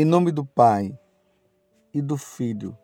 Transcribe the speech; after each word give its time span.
Em 0.00 0.04
nome 0.04 0.30
do 0.30 0.44
Pai, 0.44 0.96
e 1.92 2.00
do 2.00 2.16
Filho, 2.16 2.78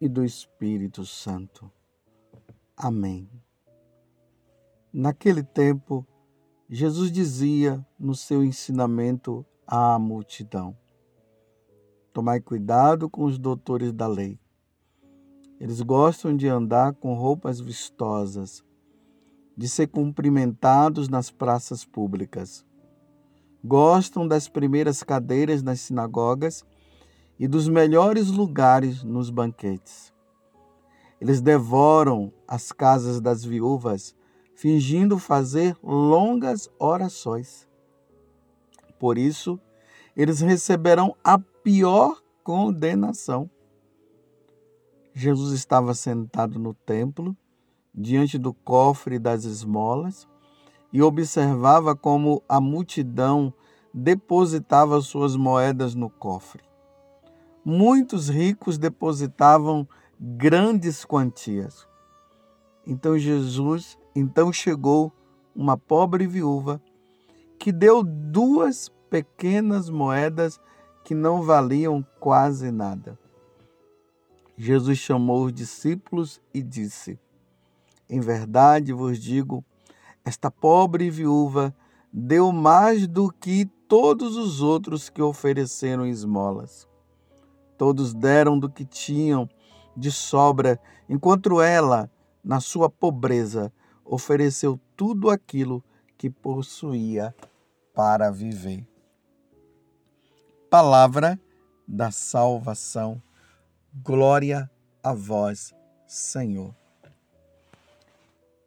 e 0.00 0.08
do 0.08 0.24
Espírito 0.24 1.04
Santo. 1.04 1.70
Amém. 2.74 3.28
Naquele 4.90 5.42
tempo, 5.42 6.06
Jesus 6.70 7.12
dizia 7.12 7.86
no 7.98 8.14
seu 8.14 8.42
ensinamento 8.42 9.44
à 9.66 9.98
multidão: 9.98 10.74
Tomai 12.14 12.40
cuidado 12.40 13.10
com 13.10 13.24
os 13.24 13.38
doutores 13.38 13.92
da 13.92 14.06
lei. 14.06 14.40
Eles 15.60 15.82
gostam 15.82 16.34
de 16.34 16.48
andar 16.48 16.94
com 16.94 17.12
roupas 17.12 17.60
vistosas, 17.60 18.64
de 19.54 19.68
ser 19.68 19.88
cumprimentados 19.88 21.10
nas 21.10 21.30
praças 21.30 21.84
públicas. 21.84 22.65
Gostam 23.66 24.28
das 24.28 24.48
primeiras 24.48 25.02
cadeiras 25.02 25.60
nas 25.60 25.80
sinagogas 25.80 26.64
e 27.36 27.48
dos 27.48 27.68
melhores 27.68 28.28
lugares 28.30 29.02
nos 29.02 29.28
banquetes. 29.28 30.14
Eles 31.20 31.40
devoram 31.40 32.32
as 32.46 32.70
casas 32.70 33.20
das 33.20 33.44
viúvas, 33.44 34.14
fingindo 34.54 35.18
fazer 35.18 35.76
longas 35.82 36.70
orações. 36.78 37.66
Por 39.00 39.18
isso, 39.18 39.58
eles 40.16 40.40
receberão 40.40 41.16
a 41.24 41.36
pior 41.36 42.22
condenação. 42.44 43.50
Jesus 45.12 45.52
estava 45.52 45.92
sentado 45.92 46.56
no 46.60 46.72
templo, 46.72 47.36
diante 47.92 48.38
do 48.38 48.54
cofre 48.54 49.18
das 49.18 49.44
esmolas, 49.44 50.28
e 50.92 51.02
observava 51.02 51.94
como 51.94 52.42
a 52.48 52.58
multidão 52.58 53.52
depositava 53.96 55.00
suas 55.00 55.34
moedas 55.34 55.94
no 55.94 56.08
cofre 56.08 56.66
muitos 57.66 58.28
ricos 58.28 58.78
depositavam 58.78 59.88
grandes 60.20 61.04
quantias. 61.04 61.84
Então 62.86 63.18
Jesus, 63.18 63.98
então 64.14 64.52
chegou 64.52 65.12
uma 65.52 65.76
pobre 65.76 66.28
viúva 66.28 66.80
que 67.58 67.72
deu 67.72 68.04
duas 68.04 68.88
pequenas 69.10 69.90
moedas 69.90 70.60
que 71.02 71.12
não 71.12 71.42
valiam 71.42 72.06
quase 72.20 72.70
nada. 72.70 73.18
Jesus 74.56 74.98
chamou 74.98 75.46
os 75.46 75.52
discípulos 75.52 76.40
e 76.54 76.62
disse: 76.62 77.18
Em 78.08 78.20
verdade 78.20 78.92
vos 78.92 79.18
digo, 79.18 79.64
esta 80.24 80.52
pobre 80.52 81.10
viúva 81.10 81.74
deu 82.12 82.52
mais 82.52 83.08
do 83.08 83.28
que 83.32 83.68
todos 83.88 84.36
os 84.36 84.60
outros 84.60 85.08
que 85.08 85.22
ofereceram 85.22 86.06
esmolas. 86.06 86.88
Todos 87.78 88.14
deram 88.14 88.58
do 88.58 88.70
que 88.70 88.84
tinham 88.84 89.48
de 89.96 90.10
sobra, 90.10 90.80
enquanto 91.08 91.60
ela, 91.60 92.10
na 92.42 92.60
sua 92.60 92.88
pobreza, 92.90 93.72
ofereceu 94.04 94.78
tudo 94.96 95.30
aquilo 95.30 95.82
que 96.16 96.30
possuía 96.30 97.34
para 97.94 98.30
viver. 98.30 98.86
Palavra 100.70 101.40
da 101.86 102.10
salvação. 102.10 103.22
Glória 104.02 104.70
a 105.02 105.12
vós, 105.12 105.74
Senhor. 106.06 106.74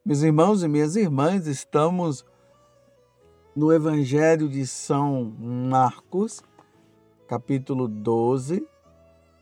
Meus 0.04 0.22
irmãos 0.22 0.64
e 0.64 0.68
minhas 0.68 0.96
irmãs, 0.96 1.46
estamos 1.46 2.26
no 3.60 3.74
Evangelho 3.74 4.48
de 4.48 4.66
São 4.66 5.36
Marcos, 5.38 6.42
capítulo 7.28 7.90
12, 7.90 8.66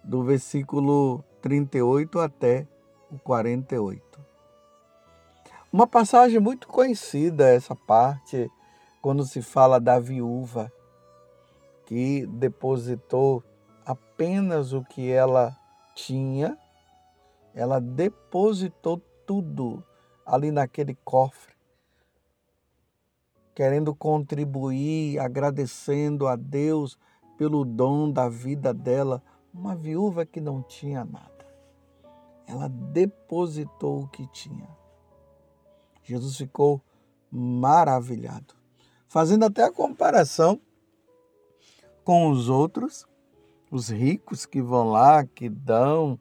do 0.04 0.24
versículo 0.24 1.24
38 1.40 2.18
até 2.18 2.68
o 3.12 3.20
48. 3.20 4.20
Uma 5.72 5.86
passagem 5.86 6.40
muito 6.40 6.68
conhecida, 6.68 7.48
essa 7.48 7.76
parte, 7.76 8.50
quando 9.04 9.24
se 9.24 9.44
fala 9.44 9.80
da 9.80 10.00
viúva 10.00 10.72
que 11.86 12.26
depositou 12.26 13.44
apenas 13.86 14.74
o 14.74 14.84
que 14.84 15.12
ela 15.12 15.56
tinha, 15.94 16.58
ela 17.54 17.80
depositou 17.80 19.00
tudo 19.28 19.84
ali 20.26 20.50
naquele 20.50 20.98
cofre, 21.06 21.54
querendo 23.58 23.96
contribuir, 23.96 25.18
agradecendo 25.18 26.28
a 26.28 26.36
Deus 26.36 26.96
pelo 27.40 27.66
dom 27.66 28.12
da 28.12 28.30
vida 28.30 28.72
dela, 28.72 29.20
uma 29.52 29.76
viúva 29.76 30.28
que 30.28 30.40
não 30.40 30.62
tinha 30.62 31.04
nada. 31.04 31.44
Ela 32.46 32.68
depositou 32.70 34.04
o 34.04 34.08
que 34.08 34.28
tinha. 34.28 34.70
Jesus 36.04 36.38
ficou 36.38 36.80
maravilhado, 37.32 38.54
fazendo 39.08 39.46
até 39.46 39.64
a 39.64 39.72
comparação 39.72 40.62
com 42.04 42.30
os 42.30 42.50
outros, 42.50 43.08
os 43.72 43.90
ricos 43.90 44.46
que 44.46 44.62
vão 44.62 44.92
lá, 44.92 45.26
que 45.26 45.50
dão, 45.50 46.20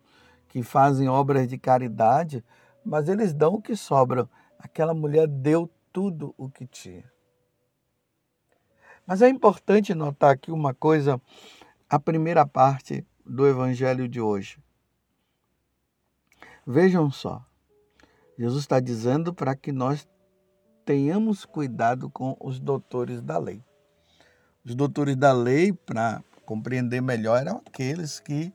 que 0.48 0.62
fazem 0.62 1.06
obras 1.06 1.46
de 1.46 1.58
caridade, 1.58 2.42
mas 2.82 3.10
eles 3.10 3.34
dão 3.34 3.56
o 3.56 3.62
que 3.62 3.76
sobra. 3.76 4.26
Aquela 4.58 4.94
mulher 4.94 5.28
deu 5.28 5.70
tudo 5.92 6.34
o 6.38 6.48
que 6.48 6.66
tinha. 6.66 7.14
Mas 9.06 9.22
é 9.22 9.28
importante 9.28 9.94
notar 9.94 10.32
aqui 10.32 10.50
uma 10.50 10.74
coisa, 10.74 11.20
a 11.88 11.98
primeira 11.98 12.44
parte 12.44 13.06
do 13.24 13.46
evangelho 13.46 14.08
de 14.08 14.20
hoje. 14.20 14.58
Vejam 16.66 17.10
só, 17.10 17.46
Jesus 18.36 18.62
está 18.62 18.80
dizendo 18.80 19.32
para 19.32 19.54
que 19.54 19.70
nós 19.70 20.08
tenhamos 20.84 21.44
cuidado 21.44 22.10
com 22.10 22.36
os 22.40 22.58
doutores 22.58 23.22
da 23.22 23.38
lei. 23.38 23.62
Os 24.64 24.74
doutores 24.74 25.14
da 25.14 25.32
lei, 25.32 25.72
para 25.72 26.22
compreender 26.44 27.00
melhor, 27.00 27.40
eram 27.40 27.62
aqueles 27.64 28.18
que 28.18 28.52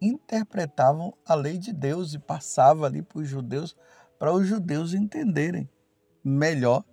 interpretavam 0.00 1.14
a 1.24 1.34
lei 1.34 1.56
de 1.56 1.72
Deus 1.72 2.12
e 2.12 2.18
passavam 2.18 2.84
ali 2.84 3.00
para 3.00 3.20
os 3.20 3.28
judeus, 3.28 3.76
para 4.18 4.32
os 4.32 4.46
judeus 4.46 4.92
entenderem 4.92 5.68
melhor 6.24 6.84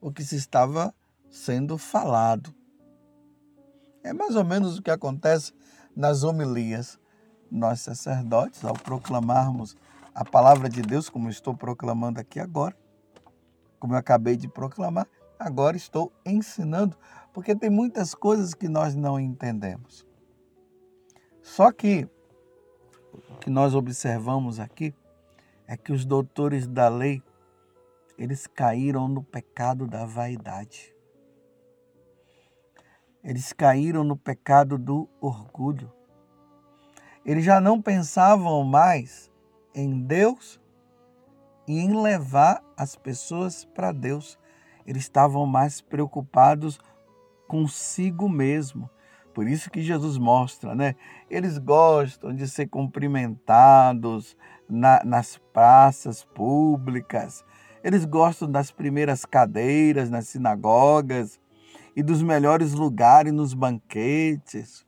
o 0.00 0.12
que 0.12 0.22
se 0.22 0.36
estava 0.36 0.94
sendo 1.32 1.78
falado. 1.78 2.54
É 4.04 4.12
mais 4.12 4.36
ou 4.36 4.44
menos 4.44 4.78
o 4.78 4.82
que 4.82 4.90
acontece 4.90 5.54
nas 5.96 6.22
homilias. 6.22 7.00
Nós, 7.50 7.80
sacerdotes, 7.80 8.64
ao 8.64 8.74
proclamarmos 8.74 9.74
a 10.14 10.24
palavra 10.24 10.68
de 10.68 10.82
Deus, 10.82 11.08
como 11.08 11.30
estou 11.30 11.56
proclamando 11.56 12.20
aqui 12.20 12.38
agora, 12.38 12.76
como 13.80 13.94
eu 13.94 13.98
acabei 13.98 14.36
de 14.36 14.46
proclamar, 14.46 15.08
agora 15.38 15.76
estou 15.76 16.12
ensinando, 16.24 16.96
porque 17.32 17.56
tem 17.56 17.70
muitas 17.70 18.14
coisas 18.14 18.52
que 18.52 18.68
nós 18.68 18.94
não 18.94 19.18
entendemos. 19.18 20.06
Só 21.42 21.72
que 21.72 22.08
o 23.12 23.38
que 23.38 23.50
nós 23.50 23.74
observamos 23.74 24.60
aqui 24.60 24.94
é 25.66 25.76
que 25.76 25.92
os 25.92 26.04
doutores 26.04 26.66
da 26.66 26.88
lei, 26.88 27.22
eles 28.18 28.46
caíram 28.46 29.08
no 29.08 29.22
pecado 29.22 29.86
da 29.86 30.04
vaidade. 30.04 30.94
Eles 33.24 33.52
caíram 33.52 34.02
no 34.02 34.16
pecado 34.16 34.76
do 34.76 35.08
orgulho. 35.20 35.92
Eles 37.24 37.44
já 37.44 37.60
não 37.60 37.80
pensavam 37.80 38.64
mais 38.64 39.30
em 39.72 40.02
Deus 40.02 40.60
e 41.68 41.78
em 41.78 42.02
levar 42.02 42.60
as 42.76 42.96
pessoas 42.96 43.64
para 43.64 43.92
Deus. 43.92 44.36
Eles 44.84 45.04
estavam 45.04 45.46
mais 45.46 45.80
preocupados 45.80 46.80
consigo 47.46 48.28
mesmo. 48.28 48.90
Por 49.32 49.46
isso 49.46 49.70
que 49.70 49.82
Jesus 49.82 50.18
mostra, 50.18 50.74
né? 50.74 50.96
Eles 51.30 51.58
gostam 51.58 52.34
de 52.34 52.48
ser 52.48 52.66
cumprimentados 52.66 54.36
na, 54.68 55.00
nas 55.04 55.38
praças 55.52 56.24
públicas. 56.24 57.44
Eles 57.84 58.04
gostam 58.04 58.50
das 58.50 58.72
primeiras 58.72 59.24
cadeiras 59.24 60.10
nas 60.10 60.26
sinagogas 60.28 61.40
e 61.94 62.02
dos 62.02 62.22
melhores 62.22 62.72
lugares 62.72 63.32
nos 63.32 63.54
banquetes. 63.54 64.86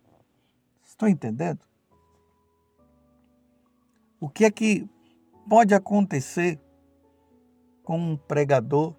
Estão 0.84 1.08
entendendo? 1.08 1.60
O 4.20 4.28
que 4.28 4.44
é 4.44 4.50
que 4.50 4.88
pode 5.48 5.74
acontecer 5.74 6.60
com 7.82 7.98
um 7.98 8.16
pregador? 8.16 8.94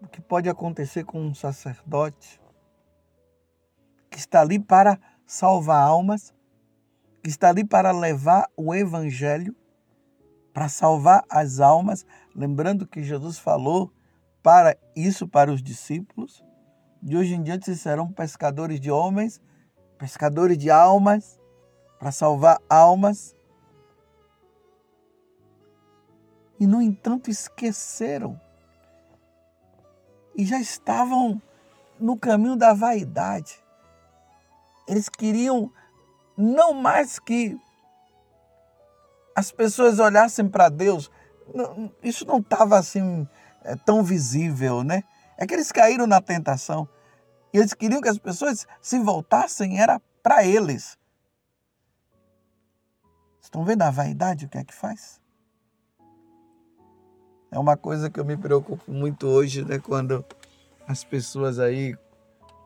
O 0.00 0.06
que 0.06 0.20
pode 0.20 0.48
acontecer 0.48 1.04
com 1.04 1.20
um 1.20 1.34
sacerdote 1.34 2.40
que 4.10 4.18
está 4.18 4.40
ali 4.40 4.58
para 4.58 4.98
salvar 5.26 5.82
almas, 5.82 6.32
que 7.22 7.28
está 7.28 7.48
ali 7.48 7.64
para 7.64 7.90
levar 7.90 8.48
o 8.56 8.74
evangelho, 8.74 9.54
para 10.52 10.68
salvar 10.68 11.24
as 11.28 11.60
almas, 11.60 12.06
lembrando 12.34 12.86
que 12.86 13.02
Jesus 13.02 13.38
falou 13.38 13.92
para 14.42 14.76
isso 14.94 15.26
para 15.26 15.52
os 15.52 15.62
discípulos. 15.62 16.44
De 17.02 17.16
hoje 17.16 17.34
em 17.34 17.42
diante 17.42 17.74
serão 17.76 18.10
pescadores 18.10 18.80
de 18.80 18.90
homens 18.90 19.40
pescadores 19.98 20.56
de 20.56 20.70
almas, 20.70 21.38
para 21.98 22.12
salvar 22.12 22.60
almas. 22.70 23.36
E, 26.58 26.66
no 26.66 26.80
entanto, 26.80 27.28
esqueceram. 27.28 28.40
E 30.36 30.46
já 30.46 30.60
estavam 30.60 31.42
no 31.98 32.16
caminho 32.16 32.56
da 32.56 32.72
vaidade. 32.72 33.62
Eles 34.86 35.08
queriam 35.08 35.70
não 36.36 36.72
mais 36.72 37.18
que 37.18 37.58
as 39.34 39.50
pessoas 39.50 39.98
olhassem 39.98 40.48
para 40.48 40.68
Deus. 40.68 41.10
Isso 42.02 42.24
não 42.24 42.38
estava 42.38 42.78
assim 42.78 43.26
é, 43.68 43.76
tão 43.76 44.02
visível, 44.02 44.82
né? 44.82 45.04
É 45.36 45.46
que 45.46 45.54
eles 45.54 45.70
caíram 45.70 46.06
na 46.06 46.20
tentação. 46.20 46.88
E 47.52 47.58
eles 47.58 47.74
queriam 47.74 48.00
que 48.00 48.08
as 48.08 48.18
pessoas 48.18 48.66
se 48.80 48.98
voltassem, 48.98 49.80
era 49.80 50.00
para 50.22 50.44
eles. 50.44 50.98
Estão 53.40 53.64
vendo 53.64 53.82
a 53.82 53.90
vaidade, 53.90 54.46
o 54.46 54.48
que 54.48 54.58
é 54.58 54.64
que 54.64 54.74
faz? 54.74 55.20
É 57.50 57.58
uma 57.58 57.76
coisa 57.76 58.10
que 58.10 58.20
eu 58.20 58.24
me 58.24 58.36
preocupo 58.36 58.90
muito 58.90 59.26
hoje, 59.26 59.64
né? 59.64 59.78
Quando 59.78 60.24
as 60.86 61.04
pessoas 61.04 61.58
aí 61.58 61.96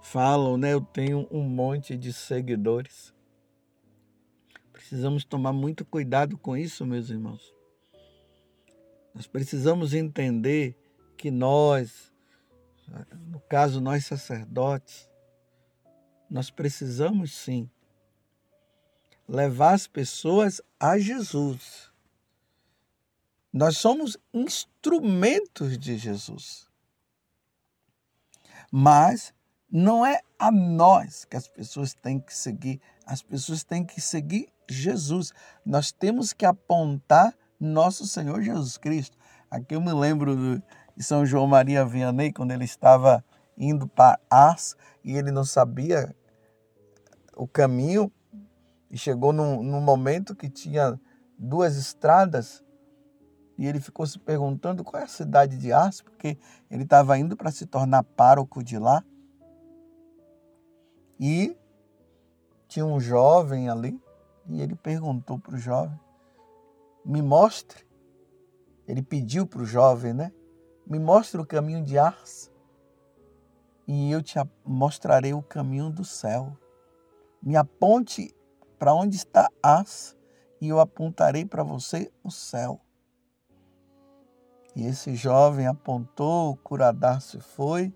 falam, 0.00 0.56
né? 0.56 0.72
Eu 0.72 0.80
tenho 0.80 1.28
um 1.30 1.42
monte 1.42 1.96
de 1.96 2.12
seguidores. 2.12 3.14
Precisamos 4.72 5.24
tomar 5.24 5.52
muito 5.52 5.84
cuidado 5.84 6.36
com 6.36 6.56
isso, 6.56 6.84
meus 6.84 7.10
irmãos. 7.10 7.54
Nós 9.14 9.26
precisamos 9.26 9.94
entender 9.94 10.76
que 11.22 11.30
nós, 11.30 12.12
no 13.30 13.38
caso 13.42 13.80
nós 13.80 14.04
sacerdotes, 14.04 15.08
nós 16.28 16.50
precisamos 16.50 17.32
sim 17.32 17.70
levar 19.28 19.74
as 19.74 19.86
pessoas 19.86 20.60
a 20.80 20.98
Jesus. 20.98 21.92
Nós 23.52 23.78
somos 23.78 24.18
instrumentos 24.34 25.78
de 25.78 25.96
Jesus. 25.96 26.68
Mas 28.68 29.32
não 29.70 30.04
é 30.04 30.22
a 30.36 30.50
nós 30.50 31.24
que 31.24 31.36
as 31.36 31.46
pessoas 31.46 31.94
têm 31.94 32.18
que 32.18 32.34
seguir, 32.34 32.80
as 33.06 33.22
pessoas 33.22 33.62
têm 33.62 33.84
que 33.84 34.00
seguir 34.00 34.52
Jesus. 34.68 35.32
Nós 35.64 35.92
temos 35.92 36.32
que 36.32 36.44
apontar 36.44 37.32
nosso 37.60 38.08
Senhor 38.08 38.42
Jesus 38.42 38.76
Cristo. 38.76 39.16
Aqui 39.48 39.76
eu 39.76 39.80
me 39.80 39.92
lembro 39.92 40.60
de 40.96 41.04
São 41.04 41.24
João 41.24 41.46
Maria 41.46 41.84
Vianney, 41.84 42.32
quando 42.32 42.52
ele 42.52 42.64
estava 42.64 43.24
indo 43.56 43.86
para 43.86 44.18
Ars 44.30 44.76
e 45.04 45.16
ele 45.16 45.30
não 45.30 45.44
sabia 45.44 46.14
o 47.36 47.46
caminho 47.46 48.10
e 48.90 48.98
chegou 48.98 49.32
num, 49.32 49.62
num 49.62 49.80
momento 49.80 50.34
que 50.34 50.48
tinha 50.48 51.00
duas 51.38 51.76
estradas 51.76 52.62
e 53.58 53.66
ele 53.66 53.80
ficou 53.80 54.06
se 54.06 54.18
perguntando 54.18 54.82
qual 54.82 55.00
é 55.00 55.04
a 55.04 55.08
cidade 55.08 55.56
de 55.56 55.72
Ars, 55.72 56.00
porque 56.00 56.38
ele 56.70 56.82
estava 56.82 57.18
indo 57.18 57.36
para 57.36 57.50
se 57.50 57.66
tornar 57.66 58.02
pároco 58.02 58.62
de 58.62 58.78
lá. 58.78 59.04
E 61.20 61.56
tinha 62.66 62.84
um 62.84 62.98
jovem 62.98 63.68
ali 63.68 64.00
e 64.48 64.60
ele 64.60 64.74
perguntou 64.74 65.38
para 65.38 65.54
o 65.54 65.58
jovem: 65.58 65.98
Me 67.04 67.22
mostre. 67.22 67.86
Ele 68.88 69.02
pediu 69.02 69.46
para 69.46 69.62
o 69.62 69.64
jovem, 69.64 70.12
né? 70.12 70.32
Me 70.86 70.98
mostre 70.98 71.40
o 71.40 71.46
caminho 71.46 71.84
de 71.84 71.98
Ars 71.98 72.50
e 73.86 74.10
eu 74.10 74.22
te 74.22 74.38
mostrarei 74.64 75.32
o 75.32 75.42
caminho 75.42 75.90
do 75.90 76.04
céu. 76.04 76.56
Me 77.42 77.56
aponte 77.56 78.34
para 78.78 78.94
onde 78.94 79.16
está 79.16 79.48
Ars 79.62 80.16
e 80.60 80.68
eu 80.68 80.80
apontarei 80.80 81.44
para 81.44 81.62
você 81.62 82.10
o 82.22 82.30
céu. 82.30 82.80
E 84.74 84.86
esse 84.86 85.14
jovem 85.14 85.66
apontou, 85.66 86.50
o 86.50 86.56
curadar 86.56 87.20
se 87.20 87.38
foi, 87.40 87.92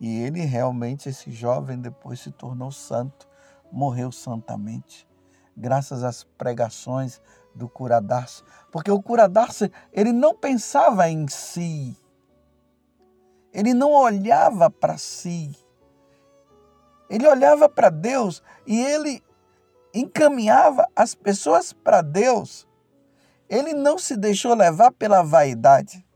e 0.00 0.20
ele 0.20 0.40
realmente, 0.42 1.08
esse 1.08 1.30
jovem, 1.30 1.80
depois 1.80 2.20
se 2.20 2.30
tornou 2.30 2.70
santo, 2.70 3.26
morreu 3.72 4.12
santamente, 4.12 5.08
graças 5.56 6.04
às 6.04 6.22
pregações 6.22 7.20
do 7.54 7.68
Curadarço. 7.68 8.44
Porque 8.70 8.90
o 8.90 9.02
Curadarço, 9.02 9.68
ele 9.92 10.12
não 10.12 10.34
pensava 10.34 11.08
em 11.08 11.26
si, 11.26 11.96
ele 13.56 13.72
não 13.72 13.90
olhava 13.92 14.70
para 14.70 14.98
si, 14.98 15.50
ele 17.08 17.26
olhava 17.26 17.70
para 17.70 17.88
Deus 17.88 18.42
e 18.66 18.78
ele 18.78 19.24
encaminhava 19.94 20.86
as 20.94 21.14
pessoas 21.14 21.72
para 21.72 22.02
Deus. 22.02 22.68
Ele 23.48 23.72
não 23.72 23.96
se 23.96 24.14
deixou 24.14 24.52
levar 24.52 24.92
pela 24.92 25.22
vaidade. 25.22 26.06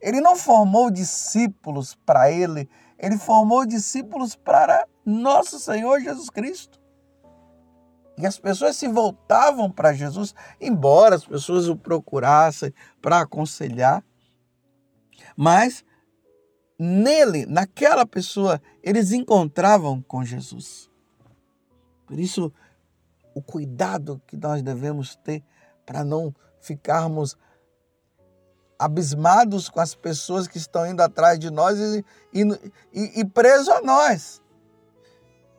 Ele 0.00 0.18
não 0.18 0.34
formou 0.34 0.90
discípulos 0.90 1.94
para 1.94 2.30
ele, 2.30 2.70
ele 2.98 3.18
formou 3.18 3.66
discípulos 3.66 4.34
para 4.34 4.86
nosso 5.04 5.58
Senhor 5.58 6.00
Jesus 6.00 6.30
Cristo. 6.30 6.80
E 8.16 8.26
as 8.26 8.38
pessoas 8.38 8.76
se 8.76 8.88
voltavam 8.88 9.70
para 9.70 9.92
Jesus, 9.92 10.34
embora 10.58 11.16
as 11.16 11.26
pessoas 11.26 11.68
o 11.68 11.76
procurassem 11.76 12.72
para 13.02 13.20
aconselhar, 13.20 14.02
mas 15.36 15.84
nele, 16.78 17.46
naquela 17.46 18.06
pessoa, 18.06 18.60
eles 18.82 19.12
encontravam 19.12 20.02
com 20.02 20.24
Jesus. 20.24 20.90
Por 22.06 22.18
isso, 22.18 22.52
o 23.34 23.42
cuidado 23.42 24.20
que 24.26 24.36
nós 24.36 24.62
devemos 24.62 25.16
ter 25.16 25.42
para 25.84 26.04
não 26.04 26.34
ficarmos 26.60 27.36
abismados 28.78 29.68
com 29.68 29.80
as 29.80 29.94
pessoas 29.94 30.48
que 30.48 30.58
estão 30.58 30.86
indo 30.86 31.00
atrás 31.00 31.38
de 31.38 31.50
nós 31.50 31.78
e, 31.78 32.04
e, 32.92 33.20
e 33.20 33.24
presos 33.24 33.68
a 33.68 33.80
nós. 33.80 34.42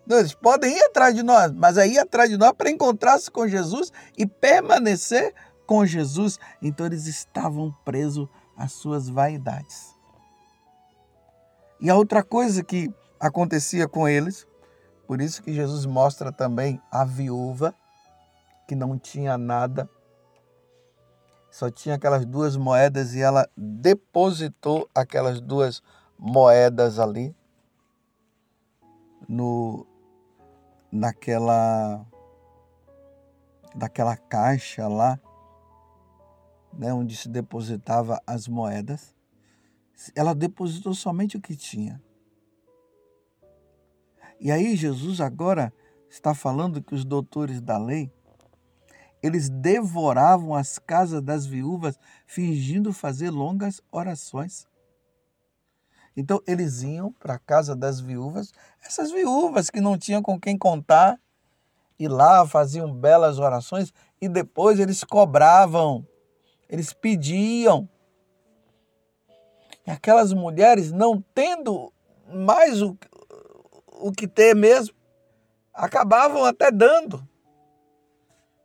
Eles 0.07 0.35
podem 0.35 0.71
ir 0.71 0.83
atrás 0.83 1.15
de 1.15 1.23
nós, 1.23 1.51
mas 1.51 1.77
aí 1.77 1.93
ir 1.93 1.99
atrás 1.99 2.29
de 2.29 2.37
nós 2.37 2.51
para 2.51 2.69
encontrar-se 2.69 3.31
com 3.31 3.47
Jesus 3.47 3.91
e 4.15 4.25
permanecer 4.25 5.33
com 5.65 5.85
Jesus. 5.85 6.37
Então 6.61 6.85
eles 6.85 7.07
estavam 7.07 7.75
presos 7.83 8.27
às 8.55 8.71
suas 8.73 9.09
vaidades. 9.09 9.94
E 11.85 11.89
a 11.91 11.95
outra 11.95 12.23
coisa 12.23 12.63
que 12.63 12.91
acontecia 13.19 13.87
com 13.87 14.09
eles, 14.09 14.47
por 15.05 15.21
isso 15.21 15.43
que 15.43 15.53
Jesus 15.53 15.85
mostra 15.85 16.31
também 16.31 16.81
a 16.91 17.05
viúva 17.05 17.75
que 18.67 18.73
não 18.73 18.97
tinha 18.97 19.37
nada 19.37 19.87
só 21.51 21.69
tinha 21.69 21.93
aquelas 21.93 22.25
duas 22.25 22.57
moedas 22.57 23.13
e 23.13 23.21
ela 23.21 23.47
depositou 23.55 24.89
aquelas 24.95 25.39
duas 25.39 25.83
moedas 26.17 26.97
ali 26.97 27.35
no 29.29 29.85
naquela 30.91 32.03
daquela 33.75 34.17
caixa 34.17 34.87
lá, 34.87 35.19
né, 36.73 36.91
onde 36.91 37.15
se 37.15 37.29
depositava 37.29 38.19
as 38.25 38.47
moedas. 38.47 39.14
Ela 40.15 40.35
depositou 40.35 40.93
somente 40.93 41.37
o 41.37 41.41
que 41.41 41.55
tinha. 41.55 42.01
E 44.39 44.51
aí 44.51 44.75
Jesus 44.75 45.21
agora 45.21 45.73
está 46.09 46.33
falando 46.33 46.81
que 46.83 46.93
os 46.93 47.05
doutores 47.05 47.61
da 47.61 47.77
lei 47.77 48.11
eles 49.25 49.49
devoravam 49.49 50.53
as 50.53 50.77
casas 50.77 51.19
das 51.19 51.47
viúvas, 51.47 51.97
fingindo 52.27 52.93
fazer 52.93 53.31
longas 53.31 53.81
orações. 53.91 54.67
Então 56.15 56.39
eles 56.45 56.83
iam 56.83 57.11
para 57.11 57.33
a 57.33 57.39
casa 57.39 57.75
das 57.75 57.99
viúvas, 57.99 58.53
essas 58.83 59.11
viúvas 59.11 59.71
que 59.71 59.81
não 59.81 59.97
tinham 59.97 60.21
com 60.21 60.39
quem 60.39 60.55
contar, 60.55 61.19
e 61.97 62.07
lá 62.07 62.45
faziam 62.45 62.93
belas 62.93 63.39
orações 63.39 63.91
e 64.21 64.29
depois 64.29 64.79
eles 64.79 65.03
cobravam, 65.03 66.05
eles 66.69 66.93
pediam. 66.93 67.89
E 69.85 69.91
aquelas 69.91 70.33
mulheres, 70.33 70.91
não 70.91 71.23
tendo 71.33 71.93
mais 72.33 72.81
o, 72.81 72.97
o 73.99 74.11
que 74.11 74.27
ter 74.27 74.55
mesmo, 74.55 74.95
acabavam 75.73 76.43
até 76.43 76.71
dando. 76.71 77.27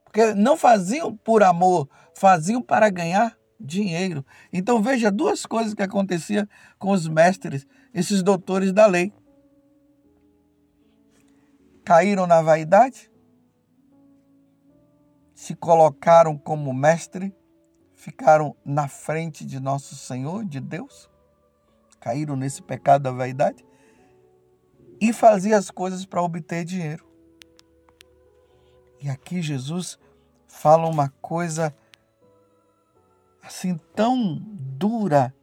Porque 0.04 0.34
não 0.34 0.56
faziam 0.56 1.16
por 1.16 1.42
amor, 1.42 1.88
faziam 2.14 2.62
para 2.62 2.88
ganhar 2.88 3.36
dinheiro. 3.60 4.24
Então 4.52 4.82
veja 4.82 5.10
duas 5.10 5.44
coisas 5.44 5.74
que 5.74 5.82
aconteciam 5.82 6.48
com 6.78 6.90
os 6.90 7.06
mestres, 7.06 7.66
esses 7.92 8.22
doutores 8.22 8.72
da 8.72 8.86
lei. 8.86 9.12
Caíram 11.84 12.26
na 12.26 12.40
vaidade, 12.40 13.10
se 15.34 15.54
colocaram 15.54 16.36
como 16.36 16.72
mestre, 16.72 17.34
ficaram 18.00 18.56
na 18.64 18.88
frente 18.88 19.44
de 19.44 19.60
nosso 19.60 19.94
Senhor, 19.94 20.42
de 20.42 20.58
Deus, 20.58 21.10
caíram 22.00 22.34
nesse 22.34 22.62
pecado 22.62 23.02
da 23.02 23.10
vaidade 23.10 23.62
e 24.98 25.12
faziam 25.12 25.58
as 25.58 25.70
coisas 25.70 26.06
para 26.06 26.22
obter 26.22 26.64
dinheiro. 26.64 27.04
E 29.02 29.10
aqui 29.10 29.42
Jesus 29.42 29.98
fala 30.48 30.88
uma 30.88 31.10
coisa 31.20 31.74
assim 33.42 33.78
tão 33.94 34.38
dura 34.50 35.34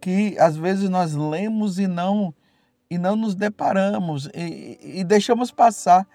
que 0.00 0.38
às 0.38 0.56
vezes 0.56 0.88
nós 0.88 1.14
lemos 1.14 1.80
e 1.80 1.88
não 1.88 2.32
e 2.88 2.96
não 2.96 3.16
nos 3.16 3.34
deparamos 3.34 4.28
e, 4.32 5.00
e 5.00 5.04
deixamos 5.04 5.50
passar. 5.50 6.06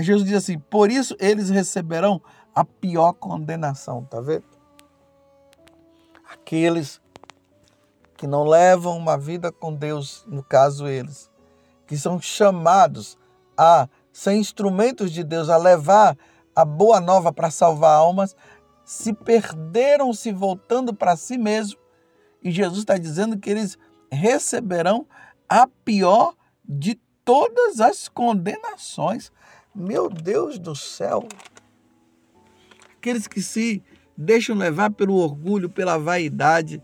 Jesus 0.00 0.28
diz 0.28 0.36
assim: 0.36 0.58
por 0.58 0.90
isso 0.90 1.16
eles 1.18 1.48
receberão 1.48 2.20
a 2.54 2.64
pior 2.64 3.12
condenação, 3.14 4.04
tá 4.04 4.20
vendo? 4.20 4.44
Aqueles 6.30 7.00
que 8.16 8.26
não 8.26 8.44
levam 8.44 8.96
uma 8.96 9.18
vida 9.18 9.50
com 9.50 9.74
Deus, 9.74 10.24
no 10.26 10.42
caso 10.42 10.86
eles, 10.86 11.30
que 11.86 11.96
são 11.96 12.20
chamados 12.20 13.18
a 13.56 13.88
ser 14.12 14.34
instrumentos 14.34 15.10
de 15.10 15.24
Deus, 15.24 15.48
a 15.48 15.56
levar 15.56 16.16
a 16.54 16.64
boa 16.64 17.00
nova 17.00 17.32
para 17.32 17.50
salvar 17.50 17.96
almas, 17.96 18.36
se 18.84 19.12
perderam 19.12 20.12
se 20.12 20.30
voltando 20.32 20.94
para 20.94 21.16
si 21.16 21.36
mesmo. 21.36 21.78
E 22.42 22.50
Jesus 22.50 22.80
está 22.80 22.96
dizendo 22.96 23.38
que 23.38 23.50
eles 23.50 23.76
receberão 24.10 25.06
a 25.48 25.66
pior 25.66 26.34
de 26.64 26.94
todas 27.24 27.80
as 27.80 28.08
condenações. 28.08 29.32
Meu 29.74 30.08
Deus 30.08 30.58
do 30.58 30.76
céu! 30.76 31.26
Aqueles 33.04 33.26
que 33.26 33.42
se 33.42 33.84
deixam 34.16 34.56
levar 34.56 34.90
pelo 34.90 35.16
orgulho, 35.16 35.68
pela 35.68 35.98
vaidade, 35.98 36.82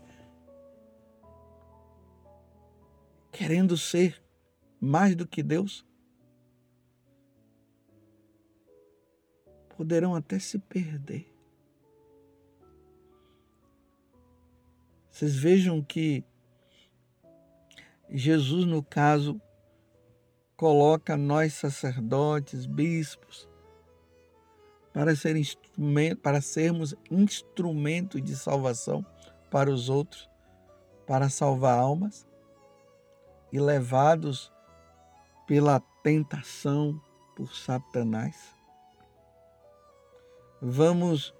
querendo 3.31 3.75
ser 3.75 4.23
mais 4.79 5.15
do 5.15 5.27
que 5.27 5.41
Deus, 5.41 5.83
poderão 9.75 10.13
até 10.13 10.37
se 10.37 10.59
perder. 10.59 11.27
Vocês 15.09 15.35
vejam 15.35 15.83
que 15.83 16.23
Jesus, 18.11 18.67
no 18.67 18.83
caso, 18.83 19.41
coloca 20.55 21.17
nós 21.17 21.53
sacerdotes, 21.55 22.67
bispos, 22.67 23.49
para, 24.93 25.15
ser 25.15 25.35
para 26.21 26.41
sermos 26.41 26.93
instrumento 27.09 28.19
de 28.19 28.35
salvação 28.35 29.05
para 29.49 29.69
os 29.69 29.89
outros, 29.89 30.29
para 31.05 31.29
salvar 31.29 31.77
almas 31.77 32.27
e 33.51 33.59
levados 33.59 34.51
pela 35.45 35.81
tentação 36.03 36.99
por 37.35 37.53
Satanás. 37.53 38.55
Vamos 40.61 41.33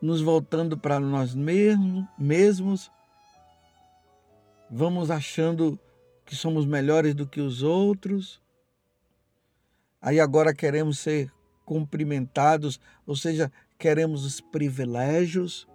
nos 0.00 0.20
voltando 0.20 0.78
para 0.78 1.00
nós 1.00 1.34
mesmos, 1.34 2.04
mesmos, 2.16 2.90
vamos 4.70 5.10
achando 5.10 5.78
que 6.24 6.36
somos 6.36 6.66
melhores 6.66 7.14
do 7.14 7.26
que 7.26 7.40
os 7.40 7.62
outros. 7.62 8.40
Aí 10.00 10.20
agora 10.20 10.54
queremos 10.54 10.98
ser 10.98 11.32
cumprimentados, 11.68 12.80
ou 13.06 13.14
seja, 13.14 13.52
queremos 13.78 14.24
os 14.24 14.40
privilégios. 14.40 15.68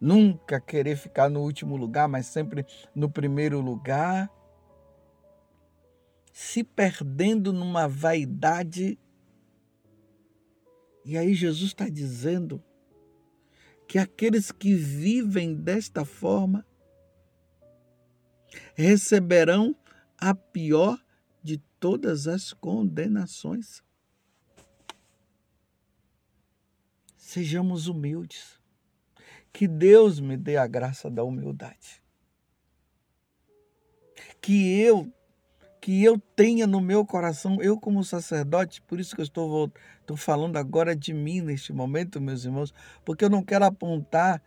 Nunca 0.00 0.60
querer 0.60 0.96
ficar 0.96 1.28
no 1.28 1.40
último 1.40 1.76
lugar, 1.76 2.06
mas 2.06 2.26
sempre 2.26 2.64
no 2.94 3.10
primeiro 3.10 3.60
lugar. 3.60 4.30
Se 6.32 6.62
perdendo 6.62 7.52
numa 7.52 7.88
vaidade. 7.88 8.96
E 11.04 11.18
aí 11.18 11.34
Jesus 11.34 11.70
está 11.70 11.88
dizendo 11.88 12.62
que 13.88 13.98
aqueles 13.98 14.52
que 14.52 14.72
vivem 14.72 15.52
desta 15.52 16.04
forma 16.04 16.64
receberão 18.76 19.74
a 20.16 20.32
pior 20.32 20.96
de 21.42 21.58
todas 21.80 22.28
as 22.28 22.52
condenações. 22.52 23.82
Sejamos 27.38 27.86
humildes. 27.86 28.58
Que 29.52 29.68
Deus 29.68 30.18
me 30.18 30.36
dê 30.36 30.56
a 30.56 30.66
graça 30.66 31.08
da 31.08 31.22
humildade. 31.22 32.02
Que 34.40 34.80
eu 34.80 35.08
que 35.80 36.02
eu 36.02 36.18
tenha 36.34 36.66
no 36.66 36.80
meu 36.80 37.06
coração, 37.06 37.62
eu 37.62 37.78
como 37.78 38.02
sacerdote, 38.02 38.82
por 38.82 38.98
isso 38.98 39.14
que 39.14 39.20
eu 39.20 39.24
estou, 39.24 39.72
estou 40.00 40.16
falando 40.16 40.56
agora 40.56 40.96
de 40.96 41.14
mim 41.14 41.40
neste 41.40 41.72
momento, 41.72 42.20
meus 42.20 42.44
irmãos, 42.44 42.74
porque 43.04 43.24
eu 43.24 43.30
não 43.30 43.44
quero 43.44 43.64
apontar 43.64 44.42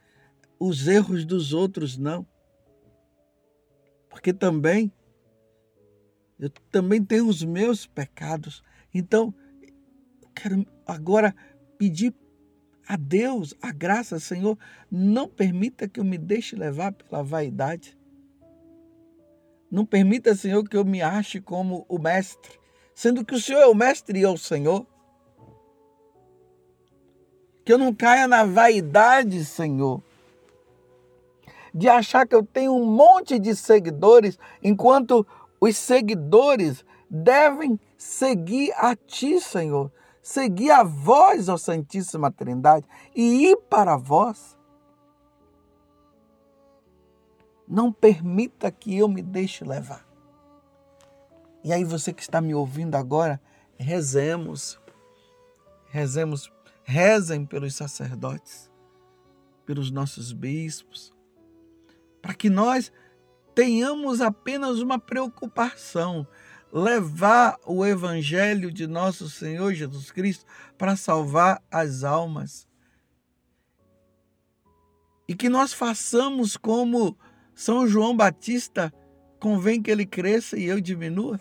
os 0.59 0.85
erros 0.85 1.23
dos 1.23 1.53
outros, 1.53 1.97
não. 1.97 2.27
Porque 4.09 4.33
também 4.33 4.91
eu 6.37 6.49
também 6.69 7.01
tenho 7.01 7.25
os 7.25 7.41
meus 7.41 7.87
pecados. 7.87 8.61
Então, 8.93 9.33
eu 10.21 10.29
quero 10.35 10.65
agora 10.85 11.33
pedir 11.77 12.13
a 12.87 12.95
Deus, 12.95 13.53
a 13.61 13.71
graça, 13.71 14.19
Senhor, 14.19 14.57
não 14.89 15.27
permita 15.27 15.87
que 15.87 15.99
eu 15.99 16.03
me 16.03 16.17
deixe 16.17 16.55
levar 16.55 16.91
pela 16.91 17.23
vaidade. 17.23 17.97
Não 19.69 19.85
permita, 19.85 20.35
Senhor, 20.35 20.67
que 20.67 20.75
eu 20.75 20.83
me 20.83 21.01
ache 21.01 21.39
como 21.39 21.85
o 21.87 21.97
mestre, 21.97 22.59
sendo 22.93 23.23
que 23.23 23.35
o 23.35 23.39
Senhor 23.39 23.61
é 23.61 23.67
o 23.67 23.75
mestre 23.75 24.19
e 24.19 24.23
eu 24.23 24.33
o 24.33 24.37
Senhor. 24.37 24.85
Que 27.63 27.71
eu 27.71 27.77
não 27.77 27.93
caia 27.93 28.27
na 28.27 28.43
vaidade, 28.43 29.45
Senhor, 29.45 30.03
de 31.73 31.87
achar 31.87 32.27
que 32.27 32.35
eu 32.35 32.43
tenho 32.43 32.73
um 32.73 32.85
monte 32.85 33.39
de 33.39 33.55
seguidores, 33.55 34.37
enquanto 34.61 35.25
os 35.59 35.77
seguidores 35.77 36.83
devem 37.09 37.79
seguir 37.97 38.73
a 38.75 38.95
Ti, 38.95 39.39
Senhor 39.39 39.91
seguir 40.21 40.71
a 40.71 40.83
vós, 40.83 41.49
ó 41.49 41.57
Santíssima 41.57 42.31
Trindade, 42.31 42.85
e 43.15 43.49
ir 43.49 43.57
para 43.69 43.97
vós. 43.97 44.57
Não 47.67 47.91
permita 47.91 48.69
que 48.71 48.97
eu 48.97 49.07
me 49.07 49.21
deixe 49.21 49.63
levar. 49.63 50.05
E 51.63 51.71
aí, 51.71 51.83
você 51.83 52.11
que 52.11 52.21
está 52.21 52.41
me 52.41 52.53
ouvindo 52.53 52.95
agora, 52.95 53.41
rezemos. 53.77 54.79
Rezemos, 55.87 56.51
rezem 56.83 57.45
pelos 57.45 57.75
sacerdotes, 57.75 58.69
pelos 59.65 59.91
nossos 59.91 60.31
bispos, 60.31 61.13
para 62.21 62.33
que 62.33 62.49
nós 62.49 62.91
tenhamos 63.53 64.21
apenas 64.21 64.79
uma 64.79 64.97
preocupação 64.97 66.25
levar 66.71 67.57
o 67.65 67.85
evangelho 67.85 68.71
de 68.71 68.87
nosso 68.87 69.29
Senhor 69.29 69.73
Jesus 69.73 70.11
Cristo 70.11 70.45
para 70.77 70.95
salvar 70.95 71.61
as 71.69 72.03
almas. 72.03 72.67
E 75.27 75.35
que 75.35 75.49
nós 75.49 75.73
façamos 75.73 76.57
como 76.57 77.17
São 77.53 77.87
João 77.87 78.15
Batista, 78.15 78.93
convém 79.39 79.81
que 79.81 79.91
ele 79.91 80.05
cresça 80.05 80.57
e 80.57 80.65
eu 80.65 80.79
diminua. 80.79 81.39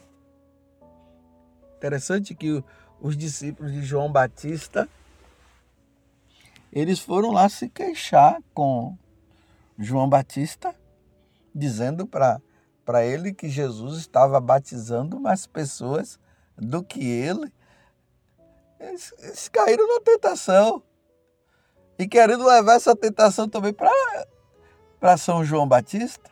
Interessante 1.77 2.35
que 2.35 2.63
os 3.01 3.17
discípulos 3.17 3.73
de 3.73 3.83
João 3.83 4.11
Batista 4.11 4.89
eles 6.73 7.01
foram 7.01 7.33
lá 7.33 7.49
se 7.49 7.69
queixar 7.69 8.41
com 8.55 8.97
João 9.77 10.09
Batista, 10.09 10.75
dizendo 11.55 12.07
para 12.07 12.41
para 12.91 13.05
ele 13.05 13.33
que 13.33 13.49
Jesus 13.49 13.99
estava 13.99 14.41
batizando 14.41 15.21
mais 15.21 15.47
pessoas 15.47 16.19
do 16.59 16.83
que 16.83 17.09
ele. 17.09 17.55
Eles, 18.81 19.15
eles 19.21 19.49
caíram 19.49 19.87
na 19.87 20.01
tentação. 20.01 20.83
E 21.97 22.09
querendo 22.09 22.45
levar 22.45 22.75
essa 22.75 22.97
tentação 22.97 23.49
também 23.49 23.73
para 23.73 25.17
São 25.17 25.45
João 25.45 25.69
Batista. 25.69 26.29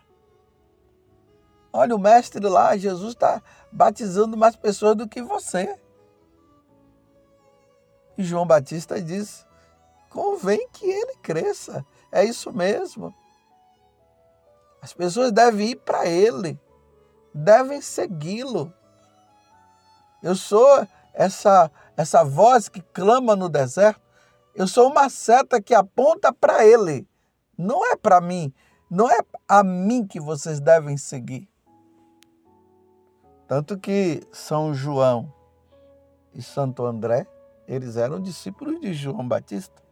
Olha, 1.73 1.95
o 1.95 1.99
mestre 1.99 2.45
lá, 2.45 2.77
Jesus 2.77 3.11
está 3.15 3.41
batizando 3.71 4.37
mais 4.37 4.57
pessoas 4.57 4.97
do 4.97 5.09
que 5.09 5.23
você. 5.23 5.79
E 8.17 8.25
João 8.25 8.45
Batista 8.45 9.01
diz: 9.01 9.47
convém 10.11 10.69
que 10.73 10.87
ele 10.87 11.15
cresça. 11.23 11.87
É 12.11 12.25
isso 12.25 12.53
mesmo. 12.53 13.15
As 14.81 14.93
pessoas 14.93 15.33
devem 15.33 15.71
ir 15.71 15.77
para 15.77 16.07
Ele, 16.07 16.59
devem 17.35 17.81
segui-lo. 17.81 18.73
Eu 20.23 20.35
sou 20.35 20.87
essa, 21.13 21.71
essa 21.97 22.25
voz 22.25 22.69
que 22.69 22.81
clama 22.81 23.35
no 23.35 23.49
deserto. 23.49 24.01
Eu 24.55 24.67
sou 24.67 24.91
uma 24.91 25.09
seta 25.09 25.61
que 25.61 25.75
aponta 25.75 26.33
para 26.33 26.65
Ele. 26.65 27.07
Não 27.57 27.85
é 27.91 27.97
para 27.97 28.21
mim. 28.21 28.53
Não 28.91 29.11
é 29.11 29.19
a 29.47 29.63
mim 29.63 30.07
que 30.07 30.21
vocês 30.21 30.61
devem 30.61 30.97
seguir. 30.97 31.49
Tanto 33.47 33.79
que 33.79 34.27
São 34.33 34.75
João, 34.75 35.33
e 36.39 36.43
Santo 36.43 36.85
André, 36.87 37.27
eles 37.67 37.97
eram 37.97 38.21
discípulos 38.21 38.81
de 38.81 38.93
João 38.93 39.27
Batista. 39.27 39.83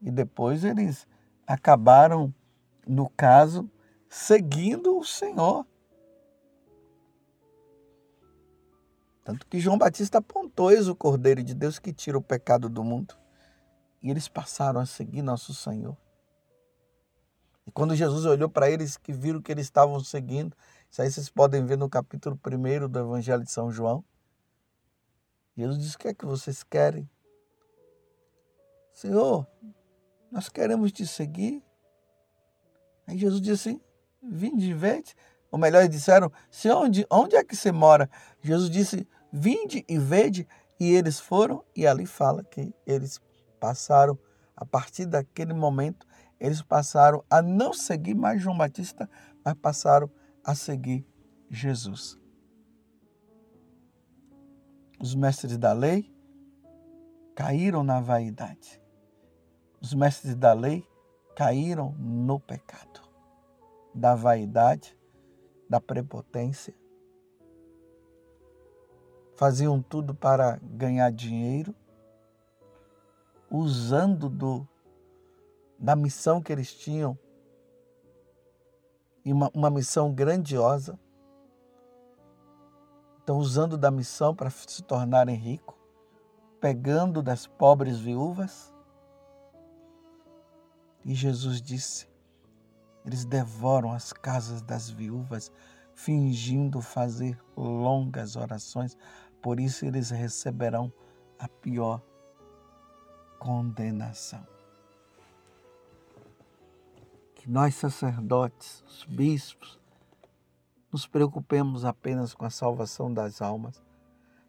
E 0.00 0.10
depois 0.10 0.64
eles 0.64 1.06
acabaram, 1.46 2.32
no 2.88 3.08
caso, 3.10 3.70
seguindo 4.08 4.98
o 4.98 5.04
Senhor. 5.04 5.66
Tanto 9.22 9.46
que 9.46 9.60
João 9.60 9.76
Batista 9.76 10.18
apontou 10.18 10.72
eis 10.72 10.88
o 10.88 10.96
Cordeiro 10.96 11.42
de 11.42 11.54
Deus 11.54 11.78
que 11.78 11.92
tira 11.92 12.16
o 12.16 12.22
pecado 12.22 12.68
do 12.68 12.82
mundo. 12.82 13.14
E 14.02 14.10
eles 14.10 14.26
passaram 14.26 14.80
a 14.80 14.86
seguir 14.86 15.20
nosso 15.20 15.52
Senhor. 15.52 15.96
E 17.66 17.70
quando 17.70 17.94
Jesus 17.94 18.24
olhou 18.24 18.48
para 18.48 18.70
eles, 18.70 18.96
que 18.96 19.12
viram 19.12 19.42
que 19.42 19.52
eles 19.52 19.66
estavam 19.66 20.00
seguindo, 20.00 20.56
isso 20.90 21.02
aí 21.02 21.10
vocês 21.10 21.28
podem 21.28 21.66
ver 21.66 21.76
no 21.76 21.90
capítulo 21.90 22.40
1 22.42 22.88
do 22.88 22.98
Evangelho 22.98 23.44
de 23.44 23.52
São 23.52 23.70
João. 23.70 24.02
Jesus 25.54 25.78
disse: 25.78 25.96
O 25.96 25.98
que 25.98 26.08
é 26.08 26.14
que 26.14 26.24
vocês 26.24 26.62
querem? 26.62 27.06
Senhor, 28.94 29.46
nós 30.32 30.48
queremos 30.48 30.90
te 30.90 31.06
seguir. 31.06 31.62
Aí 33.08 33.16
Jesus 33.16 33.40
disse 33.40 33.70
assim: 33.70 33.80
Vinde 34.22 34.70
e 34.70 34.74
vede. 34.74 35.16
Ou 35.50 35.58
melhor, 35.58 35.80
eles 35.80 35.96
disseram: 35.96 36.30
Senhor, 36.50 36.76
onde, 36.76 37.06
onde 37.10 37.34
é 37.34 37.42
que 37.42 37.56
você 37.56 37.72
mora? 37.72 38.08
Jesus 38.42 38.70
disse: 38.70 39.08
Vinde 39.32 39.84
e 39.88 39.98
vede. 39.98 40.46
E 40.78 40.94
eles 40.94 41.18
foram, 41.18 41.64
e 41.74 41.88
ali 41.88 42.06
fala 42.06 42.44
que 42.44 42.72
eles 42.86 43.20
passaram, 43.58 44.16
a 44.54 44.64
partir 44.64 45.06
daquele 45.06 45.52
momento, 45.52 46.06
eles 46.38 46.62
passaram 46.62 47.24
a 47.28 47.42
não 47.42 47.72
seguir 47.72 48.14
mais 48.14 48.40
João 48.40 48.56
Batista, 48.56 49.10
mas 49.44 49.54
passaram 49.54 50.08
a 50.44 50.54
seguir 50.54 51.04
Jesus. 51.50 52.16
Os 55.00 55.16
mestres 55.16 55.58
da 55.58 55.72
lei 55.72 56.14
caíram 57.34 57.82
na 57.82 58.00
vaidade. 58.00 58.80
Os 59.80 59.94
mestres 59.94 60.36
da 60.36 60.52
lei 60.52 60.84
caíram 61.38 61.94
no 62.00 62.40
pecado 62.40 63.00
da 63.94 64.12
vaidade, 64.16 64.98
da 65.70 65.80
prepotência. 65.80 66.74
Faziam 69.36 69.80
tudo 69.80 70.16
para 70.16 70.58
ganhar 70.60 71.12
dinheiro, 71.12 71.72
usando 73.48 74.28
do 74.28 74.66
da 75.78 75.94
missão 75.94 76.42
que 76.42 76.52
eles 76.52 76.74
tinham, 76.74 77.16
uma, 79.24 79.48
uma 79.54 79.70
missão 79.70 80.12
grandiosa. 80.12 80.98
Então, 83.22 83.38
usando 83.38 83.78
da 83.78 83.92
missão 83.92 84.34
para 84.34 84.50
se 84.50 84.82
tornarem 84.82 85.36
ricos, 85.36 85.76
pegando 86.60 87.22
das 87.22 87.46
pobres 87.46 88.00
viúvas. 88.00 88.74
E 91.04 91.14
Jesus 91.14 91.60
disse: 91.60 92.08
eles 93.04 93.24
devoram 93.24 93.92
as 93.92 94.12
casas 94.12 94.62
das 94.62 94.90
viúvas, 94.90 95.52
fingindo 95.94 96.80
fazer 96.80 97.38
longas 97.56 98.36
orações, 98.36 98.96
por 99.40 99.58
isso 99.58 99.86
eles 99.86 100.10
receberão 100.10 100.92
a 101.38 101.48
pior 101.48 102.02
condenação 103.38 104.44
que 107.38 107.48
nós 107.48 107.76
sacerdotes, 107.76 108.82
os 108.86 109.04
bispos, 109.04 109.78
nos 110.92 111.06
preocupemos 111.06 111.84
apenas 111.84 112.34
com 112.34 112.44
a 112.44 112.50
salvação 112.50 113.12
das 113.12 113.40
almas. 113.40 113.82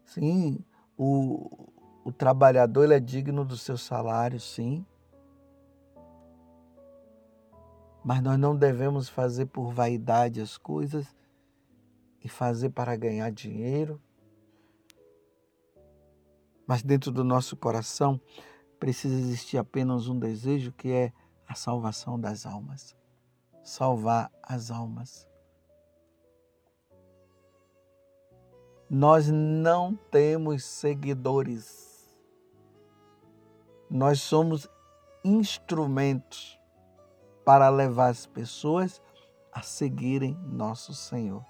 Sim, 0.03 0.59
o, 0.97 1.69
o 2.03 2.11
trabalhador 2.11 2.91
é 2.91 2.99
digno 2.99 3.45
do 3.45 3.55
seu 3.55 3.77
salário, 3.77 4.39
sim. 4.39 4.85
Mas 8.09 8.23
nós 8.23 8.39
não 8.39 8.55
devemos 8.55 9.07
fazer 9.07 9.45
por 9.45 9.71
vaidade 9.71 10.41
as 10.41 10.57
coisas 10.57 11.15
e 12.23 12.27
fazer 12.27 12.71
para 12.71 12.95
ganhar 12.95 13.31
dinheiro. 13.31 14.01
Mas 16.65 16.81
dentro 16.81 17.11
do 17.11 17.23
nosso 17.23 17.55
coração 17.55 18.19
precisa 18.79 19.13
existir 19.13 19.59
apenas 19.59 20.07
um 20.07 20.17
desejo 20.17 20.71
que 20.71 20.91
é 20.91 21.13
a 21.47 21.53
salvação 21.53 22.19
das 22.19 22.47
almas. 22.47 22.97
Salvar 23.63 24.31
as 24.41 24.71
almas. 24.71 25.27
Nós 28.89 29.29
não 29.29 29.95
temos 30.09 30.65
seguidores. 30.65 32.19
Nós 33.87 34.19
somos 34.19 34.67
instrumentos 35.23 36.58
para 37.49 37.67
levar 37.67 38.09
as 38.09 38.27
pessoas 38.27 39.01
a 39.51 39.63
seguirem 39.63 40.37
nosso 40.43 40.93
Senhor. 40.93 41.43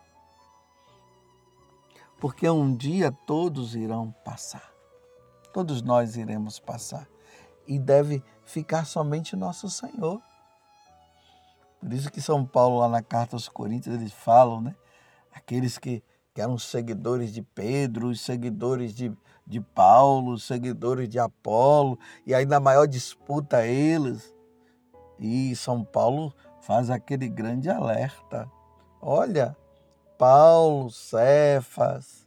Porque 2.21 2.49
um 2.49 2.73
dia 2.73 3.11
todos 3.11 3.75
irão 3.75 4.15
passar. 4.23 4.71
Todos 5.51 5.81
nós 5.81 6.15
iremos 6.15 6.57
passar 6.57 7.05
e 7.67 7.77
deve 7.77 8.23
ficar 8.45 8.85
somente 8.85 9.35
nosso 9.35 9.69
Senhor. 9.69 10.21
Por 11.81 11.91
isso 11.91 12.09
que 12.09 12.21
São 12.21 12.45
Paulo, 12.45 12.79
lá 12.79 12.87
na 12.87 13.03
carta 13.03 13.35
aos 13.35 13.49
Coríntios, 13.49 13.93
eles 13.93 14.13
falam, 14.13 14.61
né? 14.61 14.77
Aqueles 15.33 15.77
que, 15.77 16.01
que 16.33 16.39
eram 16.39 16.57
seguidores 16.57 17.33
de 17.33 17.41
Pedro, 17.41 18.07
os 18.07 18.21
seguidores 18.21 18.93
de, 18.95 19.11
de 19.45 19.59
Paulo, 19.59 20.31
os 20.31 20.45
seguidores 20.45 21.09
de 21.09 21.19
Apolo, 21.19 21.99
e 22.25 22.33
aí 22.33 22.45
na 22.45 22.61
maior 22.61 22.87
disputa 22.87 23.67
eles. 23.67 24.38
E 25.19 25.55
São 25.55 25.83
Paulo 25.83 26.33
faz 26.61 26.89
aquele 26.89 27.27
grande 27.27 27.69
alerta. 27.69 28.49
Olha, 29.01 29.55
Paulo, 30.17 30.89
Cefas, 30.89 32.25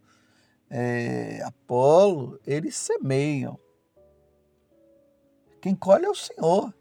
é, 0.71 1.43
Apolo, 1.43 2.39
eles 2.47 2.77
semeiam, 2.77 3.59
quem 5.63 5.77
colhe 5.77 6.05
é 6.05 6.11
o 6.11 6.15
Senhor. 6.15 6.75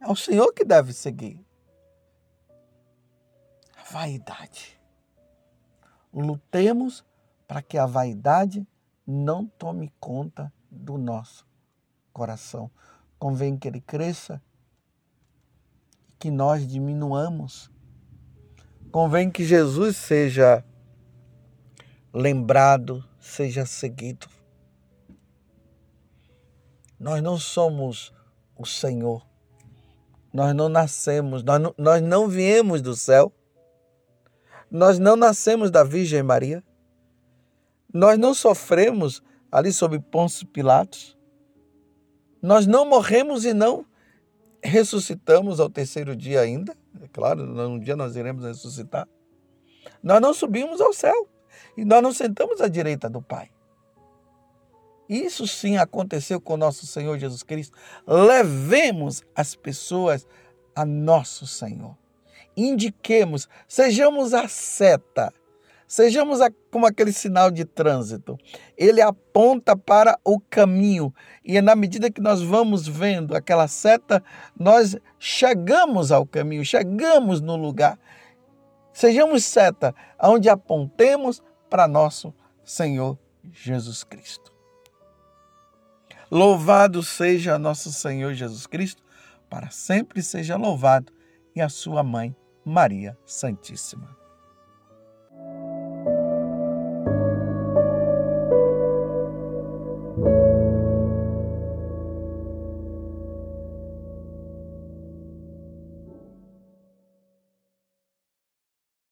É 0.00 0.10
o 0.10 0.16
Senhor 0.16 0.52
que 0.52 0.64
deve 0.64 0.92
seguir. 0.92 1.40
A 3.78 3.92
vaidade. 3.92 4.80
Lutemos 6.12 7.04
para 7.46 7.62
que 7.62 7.78
a 7.78 7.86
vaidade 7.86 8.66
não 9.06 9.46
tome 9.46 9.92
conta 10.00 10.52
do 10.68 10.98
nosso 10.98 11.46
coração. 12.12 12.68
Convém 13.16 13.56
que 13.56 13.68
ele 13.68 13.80
cresça 13.80 14.42
que 16.24 16.30
nós 16.30 16.66
diminuamos. 16.66 17.70
Convém 18.90 19.30
que 19.30 19.44
Jesus 19.44 19.94
seja 19.98 20.64
lembrado, 22.14 23.04
seja 23.20 23.66
seguido. 23.66 24.26
Nós 26.98 27.22
não 27.22 27.36
somos 27.36 28.10
o 28.56 28.64
Senhor. 28.64 29.22
Nós 30.32 30.54
não 30.54 30.70
nascemos, 30.70 31.42
nós 31.42 31.60
não, 31.60 31.74
nós 31.76 32.00
não 32.00 32.26
viemos 32.26 32.80
do 32.80 32.96
céu. 32.96 33.30
Nós 34.70 34.98
não 34.98 35.16
nascemos 35.16 35.70
da 35.70 35.84
Virgem 35.84 36.22
Maria. 36.22 36.64
Nós 37.92 38.18
não 38.18 38.32
sofremos 38.32 39.22
ali 39.52 39.74
sob 39.74 39.98
Pôncio 39.98 40.46
Pilatos. 40.46 41.18
Nós 42.40 42.66
não 42.66 42.88
morremos 42.88 43.44
e 43.44 43.52
não 43.52 43.84
ressuscitamos 44.64 45.60
ao 45.60 45.68
terceiro 45.68 46.16
dia 46.16 46.40
ainda. 46.40 46.76
É 47.02 47.08
claro, 47.08 47.42
um 47.68 47.78
dia 47.78 47.94
nós 47.94 48.16
iremos 48.16 48.44
ressuscitar. 48.44 49.06
Nós 50.02 50.20
não 50.20 50.32
subimos 50.32 50.80
ao 50.80 50.92
céu 50.92 51.28
e 51.76 51.84
nós 51.84 52.02
não 52.02 52.12
sentamos 52.12 52.60
à 52.60 52.68
direita 52.68 53.08
do 53.08 53.20
Pai. 53.20 53.50
Isso 55.08 55.46
sim 55.46 55.76
aconteceu 55.76 56.40
com 56.40 56.56
nosso 56.56 56.86
Senhor 56.86 57.18
Jesus 57.18 57.42
Cristo. 57.42 57.76
Levemos 58.06 59.22
as 59.34 59.54
pessoas 59.54 60.26
a 60.74 60.84
nosso 60.84 61.46
Senhor. 61.46 61.96
Indiquemos, 62.56 63.48
sejamos 63.68 64.32
a 64.32 64.48
seta, 64.48 65.32
sejamos 65.94 66.40
como 66.72 66.86
aquele 66.86 67.12
sinal 67.12 67.52
de 67.52 67.64
trânsito. 67.64 68.36
Ele 68.76 69.00
aponta 69.00 69.76
para 69.76 70.18
o 70.24 70.40
caminho 70.40 71.14
e 71.44 71.60
na 71.62 71.76
medida 71.76 72.10
que 72.10 72.20
nós 72.20 72.42
vamos 72.42 72.88
vendo 72.88 73.36
aquela 73.36 73.68
seta, 73.68 74.20
nós 74.58 74.96
chegamos 75.20 76.10
ao 76.10 76.26
caminho, 76.26 76.64
chegamos 76.64 77.40
no 77.40 77.54
lugar. 77.54 77.96
Sejamos 78.92 79.44
seta, 79.44 79.94
onde 80.20 80.48
apontemos 80.48 81.40
para 81.70 81.86
nosso 81.86 82.34
Senhor 82.64 83.16
Jesus 83.52 84.02
Cristo. 84.02 84.52
Louvado 86.28 87.04
seja 87.04 87.56
nosso 87.56 87.92
Senhor 87.92 88.34
Jesus 88.34 88.66
Cristo, 88.66 89.00
para 89.48 89.70
sempre 89.70 90.22
seja 90.24 90.56
louvado, 90.56 91.12
e 91.54 91.60
a 91.60 91.68
sua 91.68 92.02
mãe, 92.02 92.34
Maria 92.64 93.16
Santíssima. 93.24 94.23